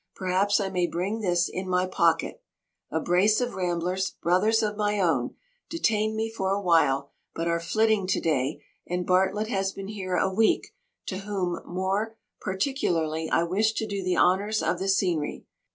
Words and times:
Perhaps 0.15 0.59
I 0.59 0.69
may 0.69 0.87
bring 0.87 1.19
this 1.19 1.47
in 1.47 1.69
my 1.69 1.85
pocket. 1.85 2.41
A 2.89 2.99
brace 2.99 3.39
of 3.39 3.53
ramblers, 3.53 4.09
brothers 4.23 4.63
of 4.63 4.75
my 4.75 4.99
own, 4.99 5.35
detained 5.69 6.15
me 6.15 6.27
for 6.27 6.49
a 6.55 6.59
while, 6.59 7.11
but 7.35 7.47
are 7.47 7.59
flitting 7.59 8.07
to 8.07 8.19
day; 8.19 8.63
and 8.87 9.05
Bartlett 9.05 9.49
has 9.49 9.73
been 9.73 9.89
here 9.89 10.15
a 10.15 10.33
week, 10.33 10.73
to 11.05 11.19
whom, 11.19 11.59
more 11.67 12.17
particularly, 12.39 13.29
I 13.29 13.43
wish 13.43 13.73
to 13.73 13.85
do 13.85 14.03
the 14.03 14.17
honours 14.17 14.63
of 14.63 14.79
the 14.79 14.89
scenery. 14.89 15.45